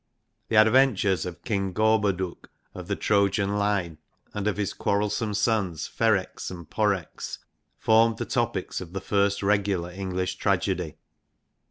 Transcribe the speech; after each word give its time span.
The 0.49 0.55
adventures 0.55 1.27
of 1.27 1.43
King 1.43 1.73
Gorboduc 1.73 2.49
of 2.73 2.87
the 2.87 2.95
Trojan 2.95 3.59
line, 3.59 3.99
and 4.33 4.47
of 4.47 4.57
his 4.57 4.73
quarrelsome 4.73 5.35
sons 5.35 5.85
Ferrex 5.85 6.49
and 6.49 6.65
For 6.67 6.89
rex, 6.89 7.37
formed 7.77 8.17
the 8.17 8.25
topics 8.25 8.81
of 8.81 8.93
the 8.93 8.99
first 9.01 9.43
regular 9.43 9.91
English 9.91 10.37
tragedy. 10.37 10.95